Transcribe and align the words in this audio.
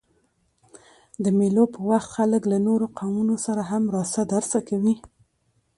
د 1.23 1.25
مېلو 1.37 1.63
پر 1.73 1.81
وخت 1.89 2.07
خلک 2.15 2.41
له 2.51 2.57
نورو 2.67 2.85
قومونو 2.97 3.35
سره 3.45 3.61
هم 3.71 3.83
راسه 3.95 4.21
درسه 4.33 4.59
کوي. 4.69 4.95